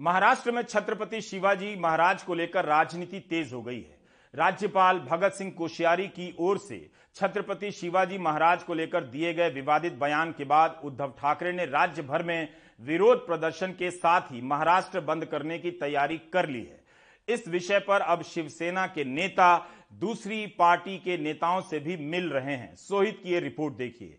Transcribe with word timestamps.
महाराष्ट्र 0.00 0.50
में 0.52 0.62
छत्रपति 0.62 1.20
शिवाजी 1.20 1.74
महाराज 1.76 2.22
को 2.22 2.34
लेकर 2.34 2.64
राजनीति 2.64 3.20
तेज 3.20 3.52
हो 3.52 3.62
गई 3.62 3.80
है। 3.80 3.98
राज्यपाल 4.34 4.98
भगत 5.00 5.32
सिंह 5.32 5.50
कोश्यारी 5.50 6.06
की 6.08 6.34
ओर 6.40 6.58
से 6.58 6.78
छत्रपति 7.14 7.70
शिवाजी 7.70 8.18
महाराज 8.18 8.62
को 8.62 8.74
लेकर 8.74 9.04
दिए 9.04 9.32
गए 9.34 9.50
विवादित 9.50 9.92
बयान 9.92 10.32
के 10.32 10.44
बाद 10.44 10.80
उद्धव 10.84 11.14
ठाकरे 11.18 11.52
ने 11.52 11.64
राज्य 11.66 12.02
भर 12.02 12.22
में 12.22 12.48
विरोध 12.80 13.26
प्रदर्शन 13.26 13.72
के 13.72 13.90
साथ 13.90 14.32
ही 14.32 14.40
महाराष्ट्र 14.42 15.00
बंद 15.00 15.24
करने 15.24 15.58
की 15.58 15.70
तैयारी 15.70 16.18
कर 16.32 16.48
ली 16.48 16.62
है। 16.62 16.84
इस 17.28 17.48
विषय 17.48 17.78
पर 17.78 18.00
अब 18.00 18.22
शिवसेना 18.22 18.86
के 18.86 19.04
नेता 19.04 19.56
दूसरी 19.92 20.46
पार्टी 20.58 20.98
के 20.98 21.16
नेताओं 21.18 21.60
से 21.60 21.78
भी 21.78 21.96
मिल 21.96 22.28
रहे 22.30 22.54
हैं। 22.54 22.74
सोहित 22.76 23.20
की 23.22 23.32
ये 23.32 23.40
रिपोर्ट 23.40 23.74
देखिए। 23.74 24.18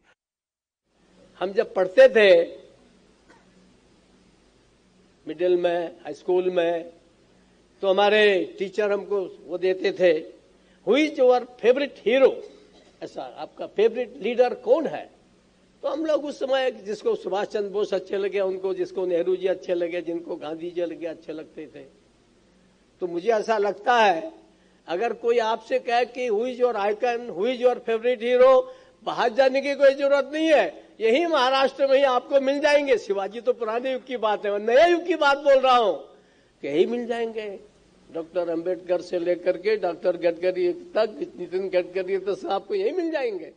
हम 1.42 1.54
जब 1.54 1.74
पढ़ते 1.74 2.08
थे 2.10 2.67
मिडिल 5.28 5.56
में 5.58 6.14
स्कूल 6.14 6.50
में। 6.50 6.92
तो 7.84 7.90
हमारे 7.90 8.56
टीचर 8.60 8.92
हमको 8.92 9.22
वो 9.48 9.58
देते 9.58 9.92
थे 9.92 10.12
हुई 10.88 11.06
योर 11.20 11.46
फेवरेट 11.60 11.96
हीरो 12.06 12.32
ऐसा 13.02 13.22
आपका 13.38 13.68
फेवरेट 13.68 14.14
लीडर 14.22 14.54
कौन 14.54 14.88
है? 14.88 15.10
तो 15.84 15.88
हम 15.88 16.06
लोग 16.06 16.26
उस 16.26 16.40
समय 16.40 16.72
जिसको 16.86 17.16
सुभाष 17.16 17.48
चंद्र 17.48 17.70
बोस 17.70 17.94
अच्छे 17.94 18.18
लगे, 18.18 18.40
उनको 18.40 18.74
जिसको 18.74 19.06
नेहरू 19.06 19.36
जी 19.36 19.48
अच्छे 19.48 19.74
लगे, 19.74 20.02
जिनको 20.02 20.36
गांधी 20.36 20.70
जी 20.72 20.82
लगे 20.82 21.06
अच्छे 21.06 21.34
लगते 21.34 21.66
थे। 21.68 21.84
तो 23.02 23.08
मुझे 23.08 23.30
ऐसा 23.32 23.58
लगता 23.58 23.96
है, 23.96 24.32
अगर 24.88 25.14
कोई 25.14 25.38
आपसे 25.38 25.80
कहे 25.80 26.06
कि 26.06 26.28
who's 26.28 26.52
your 26.52 26.76
icon 26.76 27.30
who's 27.30 27.52
your 27.52 27.80
favourite 27.80 28.24
hero 28.24 28.60
बाहर 29.08 29.34
जाने 29.34 29.62
की 29.62 29.74
कोई 29.76 29.94
ज़रूरत 29.94 30.30
नहीं 30.34 30.48
है। 30.48 30.87
यही 31.00 31.26
महाराष्ट्र 31.26 31.88
में 31.88 31.96
ही 31.98 32.04
आपको 32.04 32.40
मिल 32.42 32.60
जाएँगे। 32.60 32.98
शिवाजी 32.98 33.42
तो 33.42 33.54
पुराने 33.54 33.92
युग 33.92 34.06
की 34.06 34.18
बात 34.18 34.46
है 34.46 34.52
मैं 34.52 34.60
नए 34.60 34.90
युग 34.92 35.06
की 35.08 35.16
बात 35.16 35.38
बोल 35.38 35.58
रहा 35.58 35.76
हूँ। 35.76 35.98
यही 36.64 36.86
मिल 36.86 37.06
जाएँगे। 37.08 37.48
डॉक्टर 38.10 38.50
अंबेडकर 38.50 39.02
से 39.02 39.20
लेकर 39.20 39.58
के 39.58 39.76
डॉक्टर 39.78 40.18
गडकरी 40.18 40.72
तक, 40.96 41.20
नितिन 41.40 41.70
गडकरी 41.70 42.18
तक 42.18 42.42
तो 42.42 42.50
आपको 42.50 42.76
यही 42.76 42.92
मिल 42.92 43.12
जाएँगे। 43.12 43.52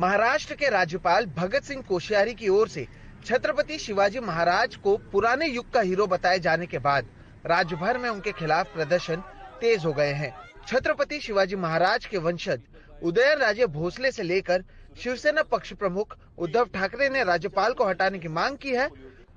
महाराष्ट्र 0.00 0.54
के 0.54 0.70
राज्यपाल 0.70 1.26
भगत 1.36 1.62
सिंह 1.62 1.82
कोश्यारी 1.82 2.34
की 2.34 2.48
ओर 2.48 2.68
से 2.68 2.86
छत्रपति 3.26 3.78
शिवाजी 3.78 4.20
महाराज 4.20 4.76
को 4.76 4.96
पुराने 5.12 5.46
युग 5.46 5.70
का 5.72 5.80
हीरो 5.80 6.06
बताए 6.06 6.38
जाने 6.38 6.66
के 6.66 6.78
बाद 6.78 7.06
राज्य 7.46 7.76
भर 7.76 7.98
में 7.98 8.10
उनके 8.10 8.32
खिलाफ 8.32 8.74
प्रदर्शन 8.74 9.22
तेज 9.60 9.84
हो 9.84 9.92
गए 9.92 10.12
हैं। 10.12 10.34
छत्रपति 10.68 11.20
शिवाजी 11.20 11.56
महाराज 11.56 12.06
के 12.06 12.18
वंशज 12.18 12.60
उदयन 13.02 13.38
राजे 13.38 13.66
भोसले 13.68 14.10
से 14.12 14.22
लेकर 14.22 14.64
शिवसेना 14.96 15.42
पक्ष 15.44 15.72
प्रमुख 15.74 16.16
उद्धव 16.38 16.64
ठाकरे 16.74 17.08
ने 17.08 17.22
राज्यपाल 17.24 17.72
को 17.72 17.84
हटाने 17.84 18.18
की 18.18 18.28
मांग 18.30 18.56
की 18.56 18.70
है। 18.70 18.88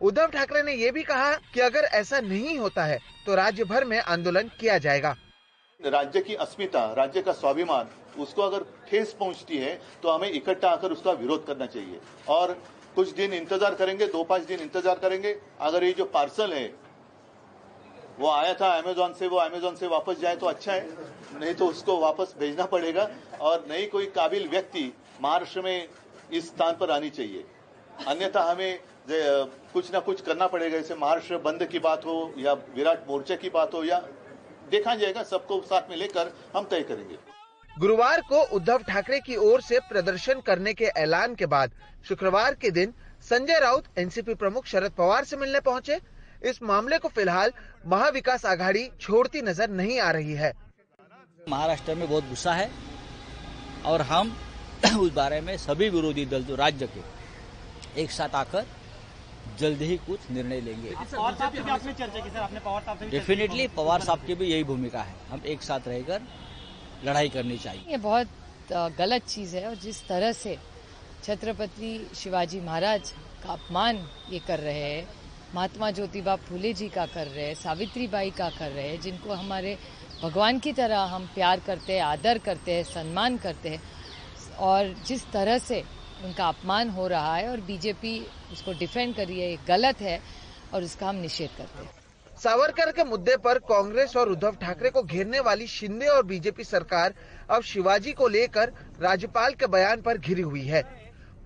उद्धव 0.02 0.28
ठाकरे 0.30 0.61
ने 0.64 0.73
ये 0.73 0.92
भी 0.92 1.03
कहा 1.03 1.33
कि 1.53 1.59
अगर 1.61 1.83
ऐसा 1.94 2.20
नहीं 2.22 2.58
होता 2.59 2.83
है 2.86 3.00
तो 3.25 3.36
राज्य 3.36 3.64
भर 3.66 3.86
में 3.86 4.00
आंदोलन 4.00 4.50
किया 4.59 4.78
जाएगा। 4.80 5.16
राज्य 5.80 6.22
की 6.22 6.36
अस्मिता, 6.36 6.94
राज्य 6.94 7.22
का 7.22 7.31
स्वाभिमान, 7.33 7.88
उसको 8.20 8.42
अगर 8.42 8.66
ठेस 8.89 9.16
पहुँचती 9.20 9.58
है 9.58 9.80
तो 10.03 10.09
हमें 10.09 10.30
इकट्ठा 10.31 10.70
आकर 10.70 10.92
उसका 10.92 11.11
विरोध 11.14 11.45
करना 11.48 11.66
चाहिए। 11.67 12.00
और 12.30 12.58
कुछ 12.95 13.14
दिन 13.14 13.33
इंतज़ार 13.33 13.75
करेंगे, 13.75 14.08
दो 14.08 14.23
पाँच 14.23 14.44
दिन 14.44 14.59
इंतज़ार 14.61 15.00
करेंगे। 15.00 15.36
अगर 15.61 15.83
ये 15.83 15.92
जो 15.94 16.05
पार्सल 16.08 16.53
है 16.53 16.66
वो 18.19 18.30
आया 18.30 18.53
था 18.53 18.67
अमेजोन 18.73 19.14
से, 19.14 19.28
वो 19.28 19.38
अमेजोन 19.38 19.75
से 19.75 19.88
वापस 19.88 20.19
जाए 20.19 20.36
तो 20.36 20.45
अच्छा 20.45 20.73
है। 20.73 20.88
नहीं 21.33 21.53
तो 21.53 21.67
उसको 21.67 21.97
वापस 22.00 22.33
भेजना 22.39 22.66
पड़ेगा 22.67 23.09
और 23.42 23.66
नई 23.70 23.86
कोई 23.88 24.05
काबिल 24.16 24.47
व्यक्ति 24.50 24.92
महाराष्ट्र 25.22 25.61
में 25.61 25.88
इस 26.31 26.47
स्थान 26.47 26.75
पर 26.75 26.92
आनी 26.92 27.09
चाहिए। 27.09 27.45
अन्यथा 28.08 28.44
हमें 28.44 28.80
कुछ 29.73 29.92
ना 29.94 30.00
कुछ 30.00 30.22
करना 30.22 30.47
पड़ेगा। 30.47 30.78
जैसे 30.78 30.95
महाराष्ट्र 30.95 31.38
बंद 31.39 31.66
की 31.66 31.80
बात 31.80 32.05
हो 32.05 32.33
या 32.38 32.53
विराट 32.53 33.09
मोर्चा 33.09 33.36
की 33.36 33.50
बात 33.50 33.73
हो 33.73 33.83
या 33.83 34.00
देखा 34.72 34.95
जाएगा, 34.95 35.23
सबको 35.23 35.61
साथ 35.64 35.89
में 35.89 35.98
लेकर 35.98 36.33
हम 36.55 36.66
तय 36.66 36.81
करेंगे। 36.83 37.17
गुरुवार 37.70 38.22
को 38.22 38.42
उद्धव 38.55 38.83
ठाकरे 38.83 39.20
की 39.20 39.36
ओर 39.42 39.61
से 39.61 39.80
प्रदर्शन 39.82 40.42
करने 40.42 40.73
के 40.73 40.86
ऐलान 40.98 41.36
के 41.36 41.45
बाद 41.48 41.71
शुक्रवार 42.05 42.54
के 42.55 42.71
दिन 42.71 42.93
संजय 43.23 43.60
राउत 43.60 43.86
एनसीपी 43.98 44.33
प्रमुख 44.36 44.66
शरद 44.66 44.92
पवार 44.92 45.23
से 45.23 45.37
मिलने 45.37 45.60
पहुँचे। 45.61 45.99
इस 46.43 46.61
मामले 46.64 46.98
को 46.99 47.08
फ़िलहाल 47.09 47.52
महाविकास 47.87 48.45
आघाड़ी 48.45 48.87
छोड़ती 49.02 49.42
नज़र 49.42 49.70
नहीं 49.71 49.99
आ 49.99 50.11
रही 50.11 50.33
है। 50.33 50.52
महाराष्ट्र 51.49 51.95
में 51.95 52.08
बहुत 52.09 52.27
गुस्सा 52.30 52.54
है 52.54 52.70
और 53.86 54.02
हम 54.11 54.36
उस 54.99 55.11
बारे 55.14 55.39
में 55.42 55.55
सभी 55.58 55.89
विरोधी 55.89 56.26
दल 56.26 56.43
जो 56.43 56.55
राज्य 56.55 56.87
के 56.95 58.02
एक 58.02 58.11
साथ 58.11 58.36
आकर 58.36 58.65
जल्द 59.59 59.81
ही 59.81 59.98
कुछ 60.08 60.30
निर्णय 60.31 60.61
लेंगे। 60.61 60.89
डेफिनेटली 63.10 63.67
पवार 63.77 64.02
साहब 64.02 64.25
की 64.27 64.36
भी 64.36 64.45
यही 64.45 64.64
भूमिका 64.64 65.02
है। 65.02 65.15
हम 65.30 65.42
एक 65.45 65.61
साथ 65.61 65.87
रहकर 65.87 66.21
लड़ाई 67.05 67.30
करनी 67.30 67.58
चाहिए। 67.58 67.92
ये 67.92 67.98
बहुत 67.98 68.27
गलत 68.99 69.25
चीज़ 69.27 69.55
है 69.55 69.67
और 69.70 69.75
जिस 69.77 70.08
तरह 70.08 70.31
से 70.33 70.58
छत्रपति 71.23 71.92
शिवाजी 72.15 72.60
महाराज 72.61 73.11
का 73.43 73.54
अपमान 73.54 74.08
ये 74.30 74.39
कर 74.48 74.60
रहे 74.60 74.80
हैं 74.83 75.23
महात्मा 75.55 75.89
ज्योतिबा 75.91 76.36
फूले 76.43 76.73
जी 76.73 76.87
का 76.89 77.05
कर 77.05 77.27
रहे 77.27 77.45
हैं 77.45 77.55
सावित्री 77.55 78.08
बाई 78.08 78.30
का 78.31 78.49
कर 78.49 78.71
रहे 78.71 78.87
हैं, 78.87 78.99
जिनको 79.02 79.33
हमारे 79.33 79.77
भगवान 80.23 80.59
की 80.59 80.71
तरह 80.73 80.99
हम 81.08 81.25
प्यार 81.36 81.59
करते 81.59 81.93
हैं, 81.93 82.02
आदर 82.03 82.37
करते 82.37 82.73
हैं, 82.73 82.83
सम्मान 82.86 83.37
करते 83.37 83.69
हैं 83.69 83.81
और 84.59 84.93
जिस 85.08 85.25
तरह 85.31 85.58
से 85.59 85.83
उनका 86.25 86.47
अपमान 86.47 86.89
हो 86.89 87.08
रहा 87.08 87.36
है 87.36 87.49
और 87.49 87.61
बीजेपी 87.61 88.19
उसको 88.52 88.73
डिफेंड 88.80 89.15
कर 89.15 89.27
रही 89.27 89.39
है, 89.39 89.49
ये 89.49 89.58
गलत 89.67 90.02
है 90.02 90.19
और 90.73 90.83
उसका 90.83 91.09
हम 91.09 91.15
निषेध 91.17 91.49
करते 91.58 91.83
हैं। 91.83 91.92
सावरकर 92.37 92.92
के 92.92 93.03
मुद्दे 93.03 93.36
पर 93.37 93.59
कांग्रेस 93.65 94.15
और 94.17 94.30
उद्धव 94.30 94.55
ठाकरे 94.61 94.89
को 94.89 95.03
घेरने 95.03 95.39
वाली 95.42 95.67
शिंदे 95.67 96.08
और 96.08 96.23
बीजेपी 96.25 96.63
सरकार 96.63 97.13
अब 97.49 97.63
शिवाजी 97.63 98.11
को 98.13 98.27
लेकर 98.30 98.73
राज्यपाल 99.02 99.53
के 99.53 99.67
बयान 99.69 100.02
पर 100.02 100.17
घिरी 100.17 100.42
हुई 100.42 100.65
है। 100.65 100.83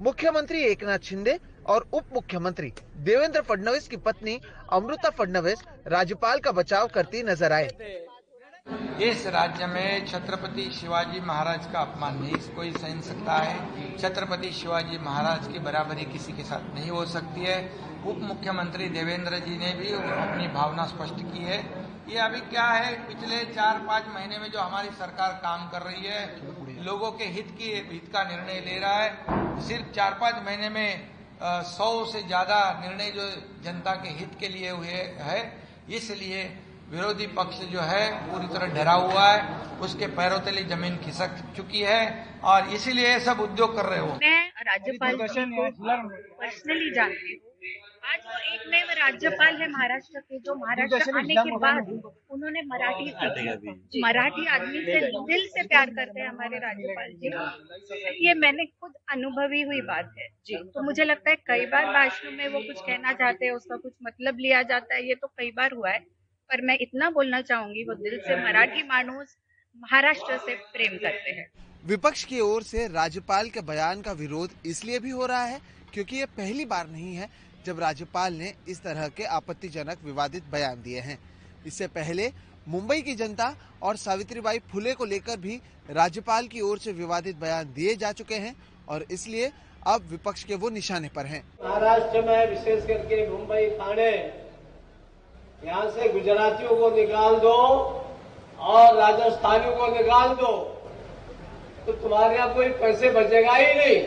मुख्यमंत्री 0.01 0.61
एकनाथ 0.63 0.99
शिंदे 1.03 1.37
और 1.67 1.87
उप 1.93 2.13
मुख्यमंत्री 2.13 2.73
देवेंद्र 3.05 3.41
फडणवीस 3.41 3.87
की 3.87 3.97
पत्नी 3.99 4.39
अमृता 4.71 5.09
फडणवीस 5.09 5.63
राज्यपाल 5.87 6.39
का 6.39 6.51
बचाव 6.51 6.87
करती 6.87 7.23
नज़र 7.23 7.51
आए। 7.53 7.69
इस 9.01 9.25
राज्य 9.27 9.65
में 9.65 10.05
छत्रपति 10.07 10.69
शिवाजी 10.71 11.19
महाराज 11.19 11.65
का 11.73 11.79
अपमान 11.79 12.17
नहीं, 12.17 12.37
कोई 12.55 12.71
सहन 12.71 13.01
सकता 13.01 13.33
है। 13.33 13.97
छत्रपति 13.97 14.51
शिवाजी 14.51 14.97
महाराज 14.97 15.47
की 15.47 15.59
बराबरी 15.59 16.05
किसी 16.05 16.33
के 16.33 16.43
साथ 16.43 16.73
नहीं 16.75 16.89
हो 16.89 17.05
सकती 17.07 17.41
है। 17.41 17.59
उप 18.05 18.17
मुख्यमंत्री 18.23 18.87
देवेंद्र 18.89 19.39
जी 19.39 19.57
ने 19.57 19.71
भी 19.73 19.93
अपनी 19.93 20.47
भावना 20.47 20.85
स्पष्ट 20.85 21.21
की 21.23 21.43
है। 21.43 21.59
ये 22.09 22.17
अभी 22.19 22.39
क्या 22.41 22.65
है, 22.65 22.93
पिछले 23.07 23.43
चार 23.45 23.79
पाँच 23.87 24.03
महीने 24.07 24.37
में 24.37 24.51
जो 24.51 24.59
हमारी 24.59 24.89
सरकार 24.99 25.31
काम 25.43 25.67
कर 25.69 25.81
रही 25.81 26.05
है, 26.05 26.85
लोगों 26.85 27.11
के 27.11 27.23
हित 27.25 27.55
की, 27.57 27.71
हित 27.91 28.09
का 28.13 28.23
निर्णय 28.23 28.59
ले 28.65 28.79
रहा 28.79 28.99
है। 28.99 29.59
सिर्फ़ 29.67 29.91
चार 29.95 30.17
पाँच 30.21 30.35
महीने 30.45 30.69
में 30.69 31.16
सौ 31.41 32.05
से 32.05 32.21
ज़्यादा 32.21 32.59
निर्णय 32.81 33.11
जो 33.11 33.29
जनता 33.63 33.91
के 33.95 34.09
हित 34.09 34.37
के 34.39 34.47
लिए 34.47 34.69
हुए 34.69 35.01
है, 35.19 35.41
इसलिए 35.89 36.43
विरोधी 36.91 37.27
पक्ष 37.27 37.59
जो 37.71 37.81
है, 37.81 38.11
पूरी 38.27 38.47
तरह 38.47 38.73
डरा 38.73 38.93
हुआ 38.93 39.27
है, 39.27 39.41
उसके 39.79 40.07
पैरों 40.07 40.39
तले 40.39 40.63
ज़मीन 40.63 40.97
खिसक 40.97 41.37
चुकी 41.57 41.81
है, 41.81 42.25
और 42.43 42.67
इसीलिए 42.69 43.19
सब 43.19 43.39
उद्योग 43.39 43.75
कर 43.75 43.85
रहे 43.85 43.99
हो। 43.99 44.17
राज्यपाल 44.67 45.15
पर्सनली 45.17 46.89
जानती 46.91 47.33
हूँ। 47.33 47.45
आज 48.07 48.19
वो 48.25 48.37
एक 48.53 48.61
नए 48.71 48.95
राज्यपाल 48.97 49.55
है 49.61 49.67
महाराष्ट्र 49.69 50.19
के 50.19 50.39
जो 50.39 50.53
महाराष्ट्र 50.55 51.17
आने 51.17 51.35
के 51.37 51.55
बाद 51.57 51.89
उन्होंने 52.31 52.61
मराठी 52.65 53.07
सीखी। 53.11 54.01
मराठी 54.01 54.45
आदमी 54.55 54.83
से 54.83 54.99
दिल 55.23 55.45
से 55.47 55.63
प्यार 55.67 55.89
करते 55.89 56.19
हैं 56.19 56.27
हमारे 56.27 56.59
राज्यपाल 56.59 57.09
जी। 57.15 57.31
ये 58.25 58.33
मैंने 58.35 58.65
खुद 58.65 58.93
अनुभवी 59.11 59.61
हुई 59.61 59.81
बात 59.89 60.13
है। 60.19 60.27
जी। 60.45 60.55
तो 60.75 60.83
मुझे 60.83 61.03
लगता 61.05 61.29
है 61.29 61.35
कई 61.47 61.65
बार 61.65 61.85
भाषणों 61.93 62.31
में 62.31 62.47
वो 62.47 62.59
कुछ 62.61 62.79
कहना 62.81 63.13
चाहते 63.13 63.45
हैं 63.45 63.53
उसका 63.53 63.77
कुछ 63.77 63.93
मतलब 64.03 64.39
लिया 64.39 64.61
जाता 64.71 64.95
है 64.95 65.07
ये 65.07 65.15
तो 65.15 65.27
कई 65.29 65.51
बार 65.51 65.71
हुआ 65.73 65.89
है। 65.89 65.99
पर 66.49 66.61
मैं 66.61 66.77
इतना 66.81 67.09
बोलना 67.11 67.41
चाहूँगी 67.43 67.83
वो 67.83 67.93
दिल 68.01 68.19
से 68.27 68.35
मराठी 68.43 68.83
मानूस 68.87 69.37
महाराष्ट्र 69.77 70.37
से 70.37 70.55
प्रेम 70.73 70.97
करते 70.97 71.31
हैं। 71.31 71.47
विपक्ष 71.87 72.23
की 72.23 72.39
ओर 72.39 72.63
से 72.63 72.85
राज्यपाल 72.87 73.49
के 73.49 73.61
बयान 73.61 74.01
का 74.01 74.11
विरोध 74.11 74.51
इसलिए 74.65 74.99
भी 74.99 75.09
हो 75.09 75.25
रहा 75.25 75.43
है 75.43 75.59
क्योंकि 75.93 76.15
ये 76.15 76.25
पहली 76.37 76.65
बार 76.65 76.87
नहीं 76.87 77.13
है 77.15 77.29
जब 77.65 77.79
राज्यपाल 77.79 78.33
ने 78.33 78.53
इस 78.69 78.81
तरह 78.83 79.07
के 79.07 79.23
आपत्तिजनक 79.35 80.03
विवादित 80.05 80.49
बयान 80.51 80.81
दिए 80.81 80.99
हैं 80.99 81.17
इससे 81.65 81.87
पहले 81.95 82.31
मुंबई 82.67 83.01
की 83.01 83.15
जनता 83.15 83.53
और 83.83 83.97
सावित्रीबाई 83.97 84.59
फुले 84.71 84.93
को 84.93 85.05
लेकर 85.05 85.37
भी 85.37 85.59
राज्यपाल 85.91 86.47
की 86.47 86.61
ओर 86.61 86.79
से 86.79 86.91
विवादित 86.91 87.35
बयान 87.37 87.73
दिए 87.73 87.95
जा 87.95 88.11
चुके 88.11 88.35
हैं 88.37 88.55
और 88.89 89.05
इसलिए 89.11 89.51
अब 89.87 90.09
विपक्ष 90.11 90.43
के 90.43 90.55
वो 90.55 90.69
निशाने 90.69 91.09
पर 91.09 91.25
हैं। 91.25 91.43
महाराष्ट्र 91.63 92.21
में 92.21 92.49
विशेष 92.49 92.85
करके 92.87 93.27
मुंबई 93.29 93.69
थाने, 93.71 94.11
यहाँ 95.63 95.89
से 95.91 96.13
गुजरातियों 96.13 96.75
को 96.75 96.95
निकाल 96.95 97.39
दो 97.39 97.59
और 98.67 98.95
राजस्थानियों 98.95 99.75
को 99.75 99.95
निकाल 99.95 100.35
दो 100.35 100.76
तो 101.87 101.93
तुम्हारे 101.93 102.35
यहाँ 102.35 102.53
कोई 102.53 102.69
पैसे 102.79 103.09
बचेगा 103.11 103.51
ही 103.53 103.73
नहीं। 103.75 103.99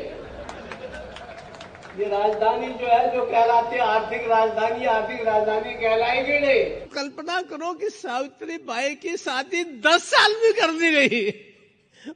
ये 1.99 2.09
राजधानी 2.09 2.67
जो 2.75 2.87
है 2.87 3.13
जो 3.15 3.25
कहलाती 3.27 3.77
है 3.77 3.83
आर्थिक 3.83 4.27
राजधानी 4.29 4.85
आर्थिक 4.87 5.23
राजधानी 5.27 5.73
कहलाएगी 5.75 6.39
नहीं। 6.41 6.65
कल्पना 6.91 7.41
करो 7.43 7.73
कि 7.75 7.89
सावित्री 7.91 8.57
बाई 8.67 8.95
की 8.97 9.17
शादी 9.17 9.65
दस 9.81 10.05
साल 10.05 10.33
में 10.43 10.53
कर 10.55 10.73
दी 10.73 10.91
गई 10.91 11.23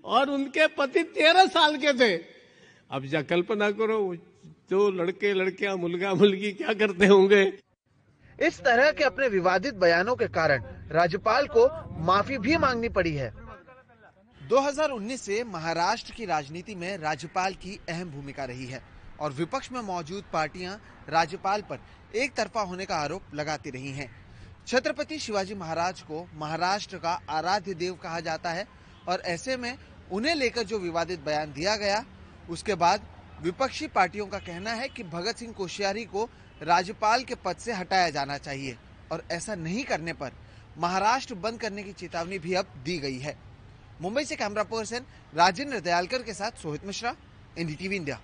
और 0.05 0.31
उनके 0.31 0.67
पति 0.77 1.03
तेरह 1.15 1.47
साल 1.49 1.77
के 1.77 1.93
थे। 1.95 2.15
अब 2.91 3.07
जा 3.07 3.23
कल्पना 3.25 3.71
करो 3.73 3.99
जो 4.71 4.89
लड़के 4.93 5.33
लड़कियाँ 5.35 5.77
मुलगा 5.77 6.15
मुलगी 6.15 6.53
क्या 6.53 6.73
करते 6.75 7.07
होंगे? 7.07 7.43
इस 8.39 8.61
तरह 8.61 8.91
के 8.91 9.05
अपने 9.05 9.29
विवादित 9.29 9.75
बयानों 9.77 10.15
के 10.17 10.27
कारण 10.31 10.63
राज्यपाल 10.93 11.47
को 11.49 11.67
माफ़ी 12.05 12.39
भी 12.39 12.57
मांगनी 12.57 12.89
पड़ी 12.91 13.15
है। 13.15 13.33
2019 14.49 15.17
से 15.17 15.43
महाराष्ट्र 15.45 16.13
की 16.13 16.25
राजनीति 16.25 16.75
में 16.75 16.97
राज्यपाल 16.99 17.55
की 17.55 17.79
अहम 17.89 18.11
भूमिका 18.11 18.45
रही 18.45 18.67
है 18.67 18.81
और 19.21 19.33
विपक्ष 19.33 19.71
में 19.73 19.81
मौजूद 19.81 20.25
पार्टियाँ 20.33 20.75
राज्यपाल 21.09 21.63
पर 21.63 21.79
एक 22.15 22.35
तरफा 22.37 22.63
होने 22.63 22.85
का 22.85 22.97
आरोप 22.97 23.35
लगाती 23.35 23.71
रही 23.71 23.91
हैं। 23.91 24.09
छत्रपति 24.67 25.19
शिवाजी 25.19 25.55
महाराज 25.55 26.01
को 26.01 26.27
महाराष्ट्र 26.35 26.99
का 26.99 27.13
आराध्य 27.31 27.75
देव 27.75 27.95
कहा 27.95 28.21
जाता 28.21 28.51
है 28.51 28.67
और 29.09 29.23
ऐसे 29.27 29.57
में 29.57 29.77
उन्हें 30.13 30.35
लेकर 30.35 30.63
जो 30.63 30.79
विवादित 30.79 31.21
बयान 31.21 31.53
दिया 31.53 31.77
गया, 31.77 32.05
उसके 32.51 32.75
बाद 32.75 33.09
विपक्षी 33.43 33.87
पार्टियों 33.87 34.27
का 34.27 34.39
कहना 34.41 34.73
है 34.73 34.89
कि 34.89 35.03
भगत 35.05 35.37
सिंह 35.37 35.53
कोश्यारी 35.53 36.05
को 36.05 36.29
राज्यपाल 36.63 37.25
के 37.25 37.35
पद 37.35 37.57
से 37.57 37.73
हटाया 37.73 38.11
जाना 38.11 38.39
चाहिए 38.39 38.77
और 39.13 39.25
ऐसा 39.33 39.55
नहीं 39.55 39.85
करने 39.85 40.13
पर 40.13 40.33
महाराष्ट्र 40.79 41.35
बंद 41.37 41.61
करने 41.61 41.83
की 41.83 41.93
चेतावनी 41.95 42.39
भी 42.39 42.55
अब 42.55 42.73
दी 42.85 42.99
गई 42.99 43.19
है 43.19 43.37
मुंबई 44.01 44.25
से 44.25 44.37
कैमरा 44.37 44.63
पर्सन 44.65 45.05
राजेंद्र 45.35 45.81
दयालकर 45.81 46.23
के 46.23 46.35
साथ 46.35 46.63
सोहित 46.63 46.85
मिश्रा 46.87 47.15
एनडीटीवी 47.57 47.97
इंडिया। 47.97 48.13